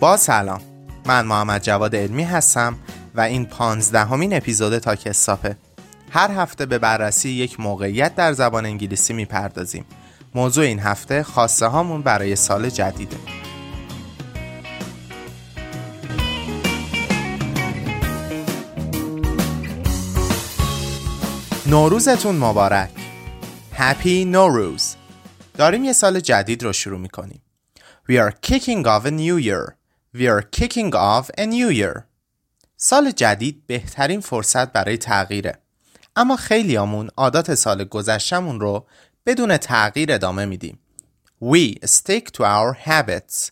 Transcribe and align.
با 0.00 0.16
سلام. 0.16 0.60
من 1.06 1.26
محمد 1.26 1.62
جواد 1.62 1.96
علمی 1.96 2.22
هستم 2.22 2.78
و 3.14 3.20
این 3.20 3.46
پانزدهمین 3.46 4.36
اپیزود 4.36 4.78
تا 4.78 4.96
کسافه 4.96 5.56
هر 6.10 6.30
هفته 6.30 6.66
به 6.66 6.78
بررسی 6.78 7.28
یک 7.28 7.60
موقعیت 7.60 8.14
در 8.14 8.32
زبان 8.32 8.66
انگلیسی 8.66 9.12
می‌پردازیم. 9.12 9.84
موضوع 10.34 10.64
این 10.64 10.78
هفته 10.78 11.22
خواسته 11.22 11.66
هامون 11.66 12.02
برای 12.02 12.36
سال 12.36 12.70
جدیده. 12.70 13.16
نوروزتون 21.66 22.36
مبارک. 22.36 22.90
Happy 23.78 24.06
نوروز 24.06 24.96
داریم 25.54 25.84
یه 25.84 25.92
سال 25.92 26.20
جدید 26.20 26.62
رو 26.62 26.72
شروع 26.72 26.98
می‌کنیم. 27.00 27.42
We 28.10 28.12
are 28.12 28.32
kicking 28.46 28.84
off 28.84 29.06
a 29.06 29.10
new 29.10 29.46
year. 29.46 29.79
We 30.12 30.26
are 30.26 30.42
kicking 30.42 30.92
off 30.92 31.30
a 31.38 31.46
new 31.46 31.68
year. 31.70 32.06
سال 32.76 33.10
جدید 33.10 33.66
بهترین 33.66 34.20
فرصت 34.20 34.72
برای 34.72 34.96
تغییره. 34.96 35.58
اما 36.16 36.36
خیلیامون 36.36 37.10
عادات 37.16 37.54
سال 37.54 37.84
گذشتمون 37.84 38.60
رو 38.60 38.86
بدون 39.26 39.56
تغییر 39.56 40.12
ادامه 40.12 40.44
میدیم. 40.44 40.78
We 41.44 41.86
stick 41.86 42.30
to 42.32 42.44
our 42.44 42.74
habits. 42.74 43.50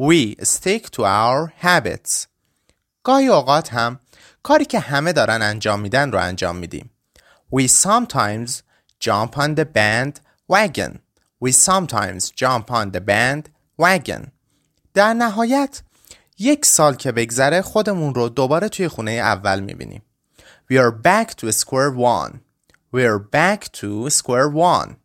We 0.00 0.44
stick 0.44 0.90
to 0.90 1.02
our 1.02 1.52
habits. 1.62 2.26
گاهی 3.04 3.28
اوقات 3.28 3.72
هم 3.72 4.00
کاری 4.42 4.64
که 4.64 4.80
همه 4.80 5.12
دارن 5.12 5.42
انجام 5.42 5.80
میدن 5.80 6.12
رو 6.12 6.18
انجام 6.18 6.56
میدیم. 6.56 6.90
We 7.54 7.68
sometimes 7.68 8.50
jump 9.04 9.36
on 9.36 9.54
the 9.54 9.64
band 9.64 10.12
wagon. 10.52 10.98
We 11.44 11.52
sometimes 11.52 12.30
jump 12.30 12.70
on 12.70 12.90
the 12.90 13.00
band 13.00 13.42
wagon. 13.78 14.30
در 14.94 15.14
نهایت 15.14 15.82
یک 16.42 16.66
سال 16.66 16.94
که 16.94 17.12
بگذره 17.12 17.62
خودمون 17.62 18.14
رو 18.14 18.28
دوباره 18.28 18.68
توی 18.68 18.88
خونه 18.88 19.10
اول 19.10 19.60
می‌بینیم. 19.60 20.02
We 20.72 20.76
are 20.76 20.92
back 21.04 21.30
to 21.30 21.52
square 21.52 21.94
one. 21.96 22.32
We 22.94 23.00
are 23.00 23.20
back 23.32 23.64
to 23.64 24.10
square 24.10 24.50
one. 24.54 24.96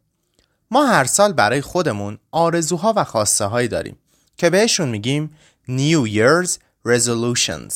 ما 0.71 0.85
هر 0.85 1.03
سال 1.03 1.33
برای 1.33 1.61
خودمون 1.61 2.17
آرزوها 2.31 2.93
و 2.95 3.03
خواسته 3.03 3.45
هایی 3.45 3.67
داریم 3.67 3.97
که 4.37 4.49
بهشون 4.49 4.89
میگیم 4.89 5.37
New 5.67 6.07
Year's 6.07 6.51
Resolutions. 6.87 7.73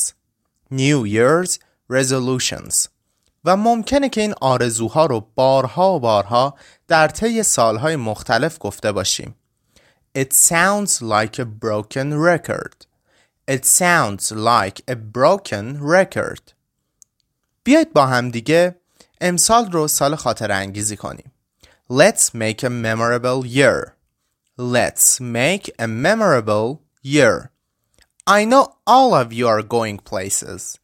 New 0.71 1.05
Year's 1.05 1.57
Resolutions. 1.91 2.87
و 3.45 3.57
mumkene 3.57 4.09
که 4.09 4.21
این 4.21 4.33
آرزوها 4.41 5.05
رو 5.05 5.27
بارها 5.35 5.95
و 5.95 5.99
بارها 5.99 6.55
در 6.87 7.07
طی 7.07 7.43
سالهای 7.43 7.95
مختلف 7.95 8.57
گفته 8.59 8.91
باشیم. 8.91 9.35
It 10.17 10.33
sounds 10.33 10.91
like 11.01 11.39
a 11.39 11.45
broken 11.63 12.13
record. 12.13 12.88
It 13.49 13.65
sounds 13.65 14.31
like 14.31 14.81
a 14.87 14.95
broken 14.95 15.79
record 15.81 16.53
بیایید 17.63 17.93
با 17.93 18.05
هم 18.05 18.29
دیگه 18.29 18.75
امسال 19.21 19.71
رو 19.71 19.87
سال 19.87 20.15
خاطر 20.15 20.51
انگیزی 20.51 20.97
کنیم 20.97 21.31
Let's 21.91 22.33
make 22.33 22.63
a 22.63 22.69
memorable 22.69 23.45
year 23.45 23.93
Let's 24.59 25.19
make 25.19 25.71
a 25.79 25.87
memorable 25.87 26.79
year 27.03 27.49
I 28.27 28.45
know 28.45 28.75
all 28.87 29.13
of 29.13 29.33
you 29.33 29.47
are 29.47 29.63
going 29.63 29.97
places 29.97 30.77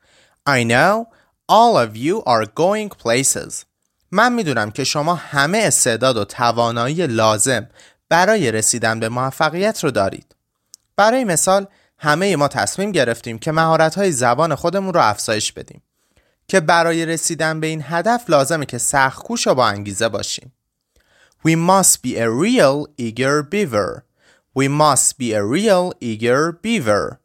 I 0.48 0.64
know 0.64 1.06
all 1.48 1.78
of 1.78 1.96
you 1.96 2.24
are 2.24 2.46
going 2.46 2.90
places 2.90 3.66
من 4.12 4.34
می‌دونم 4.34 4.72
که 4.72 4.84
شما 4.84 5.16
همه 5.16 5.58
استعداد 5.58 6.18
و 6.18 6.26
توانایی 6.26 7.08
لازم 7.08 7.70
برای 8.10 8.52
رسیدن 8.52 9.00
به 9.00 9.10
موفقیت 9.10 9.84
رو 9.84 9.92
دارید 9.92 10.36
برای 10.96 11.24
مثال 11.24 11.68
همه 11.98 12.36
ما 12.36 12.48
تصمیم 12.48 12.92
گرفتیم 12.92 13.40
که 13.40 13.52
مهارت 13.52 14.10
زبان 14.10 14.56
خودمون 14.56 14.94
رو 14.94 15.02
افزایش 15.02 15.52
بدیم. 15.52 15.82
که 16.48 16.60
برای 16.60 17.06
رسیدن 17.06 17.60
به 17.60 17.68
این 17.68 17.84
هدف 17.88 18.30
لازمه 18.30 18.66
که 18.66 18.78
سختکوش 18.78 19.48
و 19.48 19.56
با 19.56 19.68
انگیزه 19.68 20.10
باشیم. 20.10 20.54
We 21.48 21.52
must 21.52 21.98
be 22.04 22.18
a 22.18 22.28
real 22.30 22.88
eager 22.98 23.44
beaver. 23.44 24.04
We 24.58 24.68
must 24.68 25.18
be 25.20 25.34
a 25.34 25.44
real 25.44 25.94
eager 26.02 26.52
beaver. 26.64 27.18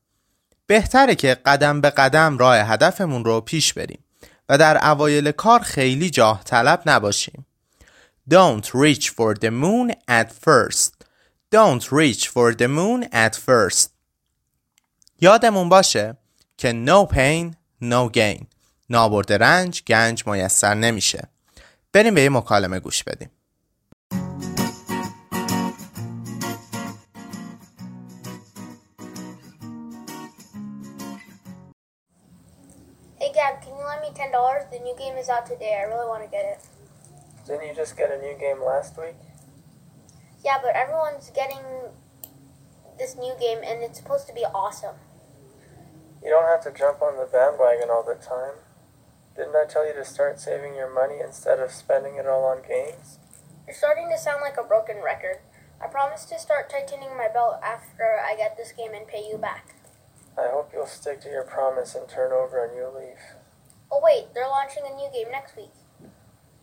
بهتره 0.67 1.15
که 1.15 1.35
قدم 1.47 1.81
به 1.81 1.91
قدم 1.91 2.39
راه 2.39 2.57
هدفمون 2.57 3.25
رو 3.25 3.41
پیش 3.41 3.73
بریم 3.73 4.05
و 4.49 4.59
در 4.59 4.91
اوایل 4.91 5.33
کار 5.33 5.61
خیلی 5.61 6.11
جاه 6.11 6.45
طلب 6.45 6.83
نباشیم. 6.87 7.47
Don't 8.31 8.65
reach 8.65 9.09
for 9.09 9.35
the 9.35 9.51
moon 9.51 9.93
at 10.09 10.33
first. 10.33 10.93
Don't 11.55 11.93
reach 11.93 12.29
for 12.29 12.55
the 12.55 12.69
moon 12.69 13.05
at 13.13 13.35
first. 13.37 14.00
یادمون 15.23 15.69
باشه 15.69 16.17
که 16.57 16.85
no 16.87 17.13
pain 17.13 17.55
no 17.85 18.17
gain 18.17 18.45
نابرد 18.91 19.33
رنج 19.33 19.83
گنج 19.87 20.27
میسر 20.27 20.75
نمیشه 20.75 21.29
بریم 21.93 22.15
به 22.15 22.23
یه 22.23 22.29
مکالمه 22.29 22.81
گوش 22.81 23.05
بدیم 23.05 23.31
Hey 33.21 33.33
Gab, 33.39 33.55
can 33.63 33.73
you 33.79 33.85
lend 33.91 34.03
me 34.07 34.11
ten 34.21 34.31
dollars? 34.33 34.65
The 34.73 34.81
new 34.87 34.97
game 35.03 35.17
is 35.23 35.29
out 35.35 35.45
today. 35.53 35.73
I 35.81 35.85
really 35.93 36.09
want 36.13 36.23
to 36.27 36.31
get 36.37 36.45
it. 36.53 36.59
Didn't 37.47 37.67
you 37.69 37.75
just 37.83 37.95
get 38.01 38.09
a 38.17 38.19
new 38.27 38.37
game 38.45 38.61
last 38.73 38.93
week? 39.03 39.21
Yeah, 40.47 40.59
but 40.65 40.73
everyone's 40.83 41.29
getting 41.41 41.65
this 43.01 43.13
new 43.25 43.35
game, 43.45 43.61
and 43.69 43.77
it's 43.87 43.99
supposed 44.01 44.27
to 44.31 44.35
be 44.41 44.45
awesome. 44.63 44.97
You 46.23 46.31
don't 46.31 46.47
have 46.47 46.63
to 46.65 46.79
jump 46.79 47.01
on 47.01 47.17
the 47.17 47.25
bandwagon 47.25 47.89
all 47.91 48.05
the 48.05 48.15
time. 48.15 48.61
Didn't 49.37 49.57
I 49.57 49.65
tell 49.65 49.87
you 49.87 49.95
to 49.95 50.05
start 50.05 50.39
saving 50.39 50.75
your 50.75 50.93
money 50.93 51.21
instead 51.25 51.61
of 51.61 51.71
spending 51.71 52.17
it 52.17 52.27
all 52.27 52.45
on 52.45 52.63
games? 52.67 53.19
You're 53.67 53.75
starting 53.77 54.09
to 54.11 54.19
sound 54.19 54.43
like 54.43 54.57
a 54.59 54.67
broken 54.67 55.03
record. 55.03 55.39
I 55.83 55.87
promise 55.87 56.27
to 56.27 56.39
start 56.39 56.69
tightening 56.69 57.17
my 57.17 57.29
belt 57.33 57.57
after 57.63 58.21
I 58.21 58.37
get 58.37 58.57
this 58.57 58.73
game 58.73 58.93
and 58.93 59.07
pay 59.07 59.27
you 59.27 59.39
back. 59.39 59.77
I 60.37 60.49
hope 60.51 60.73
you'll 60.75 60.87
stick 60.87 61.21
to 61.23 61.31
your 61.31 61.45
promise 61.45 61.95
and 61.95 62.09
turn 62.09 62.33
over 62.33 62.65
a 62.65 62.75
new 62.75 62.89
leaf. 62.89 63.19
Oh 63.91 64.01
wait, 64.03 64.35
they're 64.35 64.49
launching 64.49 64.83
a 64.85 64.95
new 64.95 65.09
game 65.13 65.31
next 65.31 65.57
week. 65.57 65.73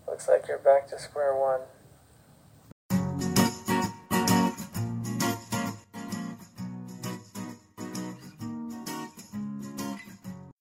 Looks 0.08 0.28
like 0.28 0.48
you're 0.48 0.58
back 0.58 0.88
to 0.90 1.00
square 1.00 1.36
one. 1.36 1.62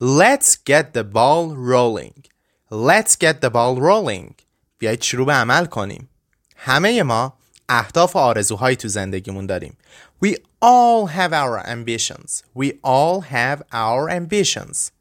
Let's 0.06 0.56
get 0.56 0.94
the 0.94 1.03
ball 1.03 1.56
rolling 1.56 2.25
Let's 2.69 3.16
get 3.16 3.41
the 3.41 3.50
ball 3.50 3.79
rolling 3.79 4.34
بیایید 4.78 5.02
شروع 5.02 5.25
به 5.25 5.34
عمل 5.34 5.66
کنیم 5.66 6.09
همه 6.56 7.03
ما 7.03 7.34
اهداف 7.69 8.16
و 8.16 8.19
آرزوهایی 8.19 8.75
تو 8.75 8.88
زندگیمون 8.88 9.46
داریم 9.46 9.78
We 10.25 10.29
all 10.63 11.07
have 11.07 11.34
our 11.34 11.66
ambitions 11.66 12.44
We 12.56 12.68
all 12.84 13.22
have 13.31 13.62
our 13.74 14.09
ambitions 14.09 14.91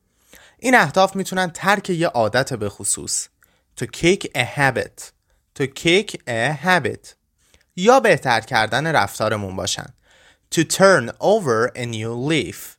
این 0.59 0.75
اهداف 0.75 1.17
میتونن 1.17 1.51
ترک 1.51 1.91
یه 1.91 2.07
عادت 2.07 2.55
به 2.55 2.69
خصوص 2.69 3.29
To 3.81 3.85
kick 3.85 4.25
a 4.35 4.45
habit 4.59 5.11
To 5.59 5.63
kick 5.63 6.15
a 6.29 6.53
habit 6.65 7.15
یا 7.77 8.01
بهتر 8.01 8.41
کردن 8.41 8.87
رفتارمون 8.87 9.57
باشن 9.57 9.95
To 10.55 10.59
turn 10.59 11.11
over 11.21 11.71
a 11.77 11.87
new 11.87 12.31
leaf 12.31 12.74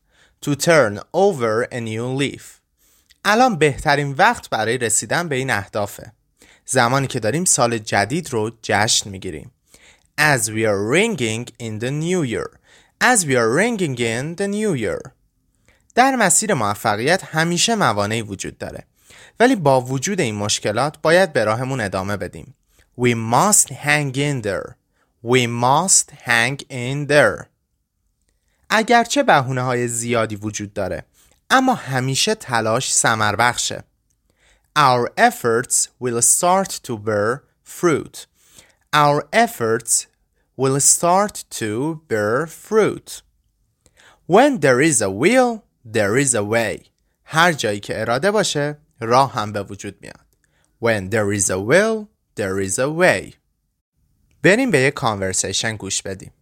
To 0.46 0.54
turn 0.54 1.00
over 1.12 1.66
a 1.72 1.80
new 1.80 2.06
leaf. 2.20 2.42
الان 3.24 3.56
بهترین 3.56 4.12
وقت 4.12 4.50
برای 4.50 4.78
رسیدن 4.78 5.28
به 5.28 5.36
این 5.36 5.50
اهدافه. 5.50 6.12
زمانی 6.66 7.06
که 7.06 7.20
داریم 7.20 7.44
سال 7.44 7.78
جدید 7.78 8.32
رو 8.32 8.50
جشن 8.62 9.10
می‌گیریم. 9.10 9.50
As 10.20 10.40
we 10.40 10.64
are 10.66 10.92
ringing 10.94 11.48
in 11.60 11.80
the 11.80 11.90
new 11.90 12.24
year. 12.24 12.58
As 13.00 13.24
we 13.24 13.34
are 13.34 13.50
ringing 13.56 13.98
in 13.98 14.38
the 14.38 14.46
new 14.46 14.76
year. 14.76 15.10
در 15.94 16.16
مسیر 16.16 16.54
موفقیت 16.54 17.24
همیشه 17.24 17.74
موانعی 17.74 18.22
وجود 18.22 18.58
داره. 18.58 18.84
ولی 19.40 19.56
با 19.56 19.80
وجود 19.80 20.20
این 20.20 20.34
مشکلات 20.34 20.98
باید 21.02 21.32
به 21.32 21.44
راهمون 21.44 21.80
ادامه 21.80 22.16
بدیم. 22.16 22.54
We 23.00 23.14
must 23.14 23.68
hang 23.68 24.14
in 24.14 24.46
there. 24.46 24.74
We 25.24 25.46
must 25.46 26.10
hang 26.26 26.56
in 26.70 27.08
there. 27.08 27.55
اگرچه 28.70 29.22
بهونه 29.22 29.62
های 29.62 29.88
زیادی 29.88 30.36
وجود 30.36 30.72
داره 30.72 31.04
اما 31.50 31.74
همیشه 31.74 32.34
تلاش 32.34 32.94
سمر 32.94 33.36
بخشه 33.36 33.84
Our 34.78 35.08
efforts 35.16 35.88
will 36.02 36.20
start 36.20 36.70
to 36.86 36.98
bear 36.98 37.44
fruit 37.64 38.26
Our 38.92 39.22
efforts 39.32 40.06
will 40.56 40.80
start 40.80 41.44
to 41.60 42.02
bear 42.08 42.46
fruit 42.46 43.22
When 44.26 44.60
there 44.60 44.80
is 44.80 45.00
a 45.00 45.10
will, 45.10 45.62
there 45.84 46.16
is 46.16 46.34
a 46.34 46.42
way 46.42 46.90
هر 47.24 47.52
جایی 47.52 47.80
که 47.80 48.00
اراده 48.00 48.30
باشه 48.30 48.78
راه 49.00 49.32
هم 49.32 49.52
به 49.52 49.62
وجود 49.62 49.98
میاد 50.00 50.26
When 50.82 51.10
there 51.10 51.40
is 51.40 51.50
a 51.50 51.58
will, 51.58 52.06
there 52.36 52.68
is 52.68 52.78
a 52.78 52.88
way 52.88 53.34
بریم 54.42 54.70
به 54.70 54.78
یه 54.78 54.90
کانورسیشن 54.90 55.76
گوش 55.76 56.02
بدیم 56.02 56.32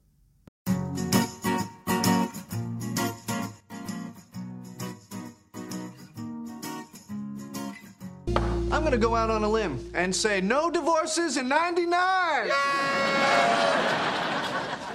I'm 8.85 8.91
gonna 8.91 9.01
go 9.01 9.17
out 9.17 9.31
on 9.31 9.43
a 9.43 9.49
limb 9.49 9.91
and 9.95 10.15
say 10.15 10.43
no 10.43 10.71
divorces 10.71 11.39
in 11.39 11.49
99! 11.49 12.51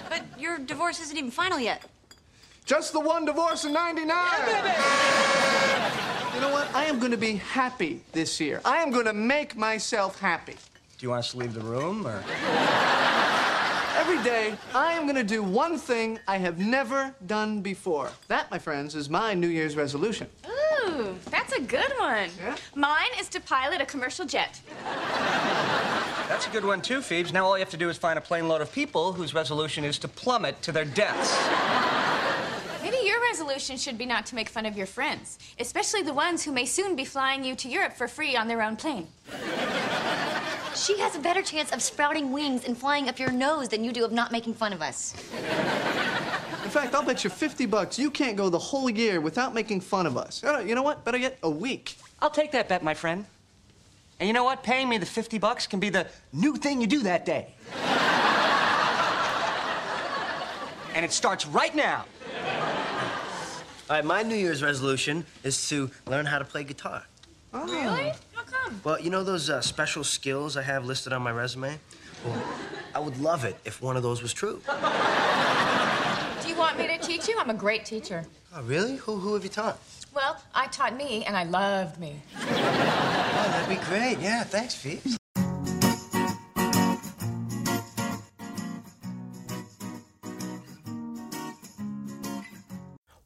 But 0.07 0.21
your 0.37 0.59
divorce 0.59 1.01
isn't 1.01 1.17
even 1.17 1.31
final 1.31 1.59
yet. 1.59 1.83
Just 2.65 2.93
the 2.93 2.99
one 2.99 3.25
divorce 3.25 3.65
in 3.65 3.73
99! 3.73 4.15
You 6.35 6.39
know 6.39 6.51
what? 6.51 6.71
I 6.75 6.85
am 6.85 6.99
gonna 6.99 7.17
be 7.17 7.37
happy 7.37 8.03
this 8.11 8.39
year. 8.39 8.61
I 8.63 8.77
am 8.77 8.91
gonna 8.91 9.11
make 9.11 9.57
myself 9.57 10.19
happy. 10.19 10.53
Do 10.53 10.59
you 11.07 11.09
want 11.09 11.21
us 11.21 11.31
to 11.31 11.37
leave 11.37 11.55
the 11.55 11.61
room 11.61 12.05
or? 12.05 12.23
Every 13.97 14.21
day, 14.23 14.53
I 14.75 14.93
am 14.93 15.07
gonna 15.07 15.23
do 15.23 15.41
one 15.41 15.79
thing 15.79 16.19
I 16.27 16.37
have 16.37 16.59
never 16.59 17.15
done 17.25 17.61
before. 17.61 18.11
That, 18.27 18.51
my 18.51 18.59
friends, 18.59 18.93
is 18.93 19.09
my 19.09 19.33
New 19.33 19.47
Year's 19.47 19.75
resolution. 19.75 20.27
Ooh, 20.99 21.15
that's 21.31 21.53
a 21.53 21.61
good 21.61 21.93
one. 21.97 22.29
Yeah? 22.37 22.57
Mine 22.75 23.07
is 23.19 23.29
to 23.29 23.39
pilot 23.39 23.79
a 23.79 23.85
commercial 23.85 24.25
jet. 24.25 24.59
That's 26.27 26.45
a 26.45 26.49
good 26.49 26.65
one 26.65 26.81
too, 26.81 27.01
Phoebes. 27.01 27.31
Now 27.31 27.45
all 27.45 27.57
you 27.57 27.61
have 27.63 27.71
to 27.71 27.77
do 27.77 27.89
is 27.89 27.97
find 27.97 28.17
a 28.17 28.21
plane 28.21 28.47
load 28.47 28.61
of 28.61 28.71
people 28.71 29.13
whose 29.13 29.33
resolution 29.33 29.83
is 29.85 29.97
to 29.99 30.07
plummet 30.07 30.61
to 30.63 30.71
their 30.71 30.85
deaths. 30.85 31.37
Maybe 32.83 32.97
your 33.05 33.21
resolution 33.21 33.77
should 33.77 33.97
be 33.97 34.05
not 34.05 34.25
to 34.27 34.35
make 34.35 34.49
fun 34.49 34.65
of 34.65 34.75
your 34.75 34.87
friends, 34.87 35.39
especially 35.59 36.01
the 36.01 36.13
ones 36.13 36.43
who 36.43 36.51
may 36.51 36.65
soon 36.65 36.95
be 36.95 37.05
flying 37.05 37.43
you 37.43 37.55
to 37.55 37.69
Europe 37.69 37.93
for 37.93 38.07
free 38.07 38.35
on 38.35 38.47
their 38.47 38.61
own 38.61 38.75
plane. 38.75 39.07
She 40.75 40.99
has 40.99 41.15
a 41.15 41.19
better 41.19 41.41
chance 41.41 41.71
of 41.71 41.81
sprouting 41.81 42.31
wings 42.31 42.65
and 42.65 42.77
flying 42.77 43.09
up 43.09 43.19
your 43.19 43.31
nose 43.31 43.69
than 43.69 43.83
you 43.83 43.91
do 43.91 44.05
of 44.05 44.11
not 44.11 44.31
making 44.31 44.53
fun 44.53 44.73
of 44.73 44.81
us. 44.81 45.13
In 46.69 46.73
fact, 46.73 46.93
I'll 46.93 47.01
bet 47.01 47.23
you 47.23 47.31
50 47.31 47.65
bucks 47.65 47.97
you 47.97 48.11
can't 48.11 48.37
go 48.37 48.47
the 48.47 48.59
whole 48.59 48.91
year 48.91 49.21
without 49.21 49.55
making 49.55 49.81
fun 49.81 50.05
of 50.05 50.15
us. 50.15 50.43
Uh, 50.43 50.59
You 50.59 50.75
know 50.75 50.83
what? 50.83 51.03
Better 51.03 51.17
yet, 51.17 51.39
a 51.41 51.49
week. 51.49 51.95
I'll 52.21 52.29
take 52.29 52.51
that 52.51 52.69
bet, 52.69 52.83
my 52.83 52.93
friend. 52.93 53.25
And 54.19 54.27
you 54.27 54.33
know 54.33 54.43
what? 54.43 54.61
Paying 54.61 54.87
me 54.87 54.99
the 54.99 55.05
50 55.07 55.39
bucks 55.39 55.65
can 55.65 55.79
be 55.79 55.89
the 55.89 56.05
new 56.31 56.55
thing 56.57 56.79
you 56.79 56.85
do 56.85 57.01
that 57.01 57.25
day. 57.25 57.55
and 60.93 61.03
it 61.03 61.11
starts 61.11 61.47
right 61.47 61.73
now. 61.73 62.05
All 63.89 63.95
right, 63.95 64.05
my 64.05 64.21
New 64.21 64.35
Year's 64.35 64.61
resolution 64.61 65.25
is 65.43 65.67
to 65.69 65.89
learn 66.05 66.27
how 66.27 66.37
to 66.37 66.45
play 66.45 66.63
guitar. 66.63 67.01
Oh. 67.51 67.65
Really? 67.65 68.13
How 68.35 68.43
come? 68.43 68.79
Well, 68.83 69.01
you 69.01 69.09
know 69.09 69.23
those 69.23 69.49
uh, 69.49 69.59
special 69.61 70.03
skills 70.03 70.55
I 70.55 70.61
have 70.61 70.85
listed 70.85 71.13
on 71.13 71.23
my 71.23 71.31
resume? 71.31 71.79
Well, 72.23 72.43
I 72.93 72.99
would 72.99 73.19
love 73.19 73.43
it 73.43 73.57
if 73.65 73.81
one 73.81 73.97
of 73.97 74.03
those 74.03 74.21
was 74.21 74.33
true 74.33 74.61
Do 76.58 76.58
you 76.58 76.58
want 76.58 76.78
me 76.78 76.86
to 76.88 76.98
teach 76.98 77.28
you? 77.28 77.36
I'm 77.38 77.50
a 77.50 77.54
great 77.54 77.84
teacher. 77.84 78.24
Oh, 78.54 78.62
really? 78.62 78.96
Who, 78.96 79.16
who 79.16 79.34
have 79.34 79.44
you 79.44 79.50
taught? 79.50 79.78
Well, 80.14 80.36
I 80.54 80.66
taught 80.68 80.96
me, 80.96 81.24
and 81.24 81.36
I 81.36 81.44
loved 81.44 81.98
me. 81.98 82.20
Oh, 82.36 83.48
that'd 83.52 83.68
be 83.68 83.84
great. 83.86 84.18
Yeah, 84.20 84.44
thanks, 84.44 84.74
Phoebes. 84.74 85.16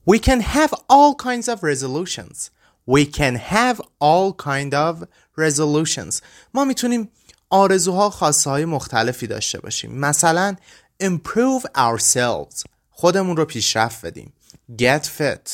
We 0.07 0.19
can 0.19 0.41
have 0.41 0.73
all 0.89 1.15
kinds 1.15 1.49
of 1.49 1.63
resolutions. 1.63 2.51
We 2.87 3.05
can 3.05 3.35
have 3.35 3.83
all 4.01 4.33
kind 4.33 4.73
of 4.73 5.05
resolutions. 5.37 6.23
ما 6.55 6.65
میتونیم 6.65 7.11
آرزوها 7.51 8.11
خواسته 8.11 8.51
های 8.51 8.65
مختلفی 8.65 9.27
داشته 9.27 9.61
باشیم. 9.61 9.99
مثلا 9.99 10.57
improve 11.03 11.67
ourselves. 11.77 12.65
خودمون 12.96 13.38
رو 13.38 13.46
پیشرفت 13.46 14.06
بدیم. 14.06 14.34
Get 14.82 15.04
fit. 15.18 15.50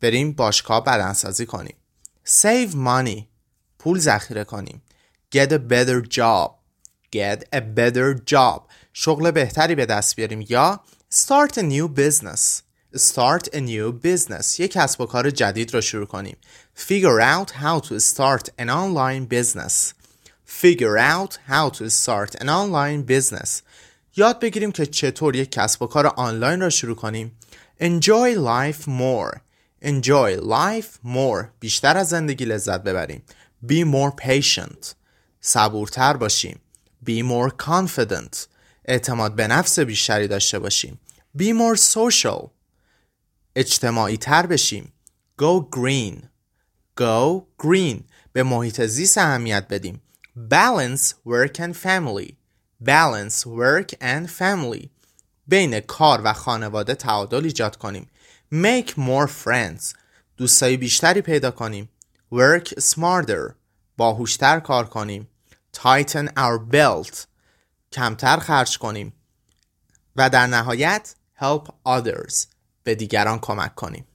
بریم 0.00 0.32
باشگاه 0.32 0.84
بدنسازی 0.84 1.46
کنیم. 1.46 1.76
Save 2.26 2.70
money. 2.72 3.22
پول 3.78 3.98
ذخیره 3.98 4.44
کنیم. 4.44 4.82
Get 5.34 5.48
a 5.48 5.58
better 5.70 6.08
job. 6.08 6.50
Get 7.16 7.40
a 7.54 7.60
better 7.76 8.20
job. 8.30 8.60
شغل 8.92 9.30
بهتری 9.30 9.74
به 9.74 9.86
دست 9.86 10.16
بیاریم 10.16 10.44
یا 10.48 10.80
start 11.14 11.52
a 11.52 11.62
new 11.62 11.88
business. 11.98 12.62
Start 12.96 13.44
a 13.52 13.60
new 13.60 13.92
business. 14.04 14.60
یک 14.60 14.72
کسب 14.72 15.00
و 15.00 15.06
کار 15.06 15.30
جدید 15.30 15.74
رو 15.74 15.80
شروع 15.80 16.06
کنیم. 16.06 16.36
Figure 16.76 17.20
out 17.20 17.50
how 17.50 17.88
to 17.88 18.00
start 18.00 18.48
an 18.58 18.68
online 18.68 19.26
business. 19.28 19.92
Figure 20.62 20.96
out 20.96 21.38
how 21.48 21.70
to 21.70 21.90
start 21.90 22.34
an 22.40 22.48
online 22.48 23.02
business. 23.02 23.62
یاد 24.16 24.40
بگیریم 24.40 24.72
که 24.72 24.86
چطور 24.86 25.36
یک 25.36 25.50
کسب 25.50 25.82
و 25.82 25.86
کار 25.86 26.06
آنلاین 26.06 26.60
را 26.60 26.70
شروع 26.70 26.96
کنیم. 26.96 27.38
Enjoy 27.80 28.36
life 28.36 28.82
more. 28.82 29.38
Enjoy 29.84 30.40
life 30.40 31.06
more. 31.06 31.44
بیشتر 31.60 31.96
از 31.96 32.08
زندگی 32.08 32.44
لذت 32.44 32.82
ببریم. 32.82 33.22
Be 33.66 33.84
more 33.84 34.24
patient. 34.26 34.86
صبورتر 35.40 36.16
باشیم. 36.16 36.60
Be 37.06 37.22
more 37.22 37.64
confident. 37.64 38.36
اعتماد 38.84 39.34
به 39.34 39.46
نفس 39.46 39.78
بیشتری 39.78 40.28
داشته 40.28 40.58
باشیم. 40.58 41.00
Be 41.38 41.46
more 41.46 41.80
social. 41.80 42.48
اجتماعی 43.56 44.16
تر 44.16 44.46
بشیم. 44.46 44.92
Go 45.42 45.76
green. 45.76 46.14
Go 47.00 47.42
green. 47.62 47.96
به 48.32 48.42
محیط 48.42 48.80
زیست 48.80 49.18
اهمیت 49.18 49.66
بدیم. 49.70 50.02
Balance 50.50 51.12
work 51.26 51.56
and 51.56 51.74
family. 51.84 52.35
Balance 52.84 53.46
work 53.46 53.94
and 54.00 54.28
family. 54.38 54.88
بین 55.46 55.80
کار 55.80 56.20
و 56.24 56.32
خانواده 56.32 56.94
تعادل 56.94 57.44
ایجاد 57.44 57.76
کنیم. 57.76 58.10
Make 58.52 58.90
more 58.90 59.30
friends. 59.44 59.94
دوستای 60.36 60.76
بیشتری 60.76 61.20
پیدا 61.20 61.50
کنیم. 61.50 61.88
Work 62.32 62.68
smarter. 62.68 63.54
باهوشتر 63.96 64.60
کار 64.60 64.86
کنیم. 64.86 65.28
Tighten 65.76 66.26
our 66.26 66.72
belt. 66.72 67.16
کمتر 67.92 68.36
خرج 68.36 68.78
کنیم. 68.78 69.12
و 70.16 70.30
در 70.30 70.46
نهایت 70.46 71.14
help 71.40 71.68
others. 71.88 72.46
به 72.82 72.94
دیگران 72.94 73.38
کمک 73.38 73.74
کنیم. 73.74 74.06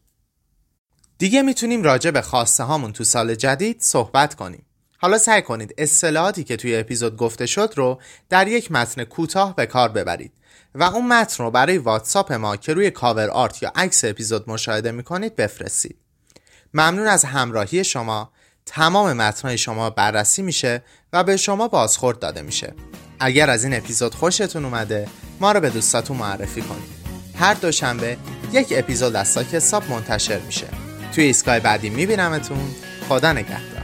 دیگه 1.17 1.41
می‌تونیم 1.41 1.83
راجع 1.83 2.11
به 2.11 2.21
خواسته 2.21 2.63
هامون 2.63 2.93
تو 2.93 3.03
سال 3.03 3.35
جدید 3.35 3.81
صحبت 3.81 4.35
کنیم. 4.35 4.65
حالا 5.01 5.17
سعی 5.17 5.41
کنید 5.41 5.73
اصطلاحاتی 5.77 6.43
که 6.43 6.57
توی 6.57 6.75
اپیزود 6.75 7.17
گفته 7.17 7.45
شد 7.45 7.73
رو 7.75 8.01
در 8.29 8.47
یک 8.47 8.71
متن 8.71 9.03
کوتاه 9.03 9.55
به 9.55 9.65
کار 9.65 9.89
ببرید 9.89 10.31
و 10.75 10.83
اون 10.83 11.07
متن 11.07 11.43
رو 11.43 11.51
برای 11.51 11.77
واتساپ 11.77 12.33
ما 12.33 12.57
که 12.57 12.73
روی 12.73 12.91
کاور 12.91 13.29
آرت 13.29 13.63
یا 13.63 13.71
عکس 13.75 14.05
اپیزود 14.05 14.49
مشاهده 14.49 14.91
می‌کنید 14.91 15.35
بفرستید. 15.35 15.97
ممنون 16.73 17.07
از 17.07 17.25
همراهی 17.25 17.83
شما. 17.83 18.31
تمام 18.65 19.13
متنهای 19.13 19.57
شما 19.57 19.89
بررسی 19.89 20.41
میشه 20.41 20.83
و 21.13 21.23
به 21.23 21.37
شما 21.37 21.67
بازخورد 21.67 22.19
داده 22.19 22.41
میشه. 22.41 22.73
اگر 23.19 23.49
از 23.49 23.63
این 23.63 23.73
اپیزود 23.73 24.15
خوشتون 24.15 24.65
اومده 24.65 25.07
ما 25.39 25.51
رو 25.51 25.59
به 25.59 25.69
دوستاتون 25.69 26.17
معرفی 26.17 26.61
کنید. 26.61 27.01
هر 27.35 27.53
دوشنبه 27.53 28.17
یک 28.51 28.73
اپیزود 28.77 29.15
از 29.15 29.27
ساک 29.27 29.55
حساب 29.55 29.89
منتشر 29.89 30.39
میشه. 30.39 30.67
توی 31.15 31.23
ایستگاه 31.23 31.59
بعدی 31.59 31.89
میبینمتون. 31.89 32.75
خدا 33.09 33.33
نگهدار. 33.33 33.80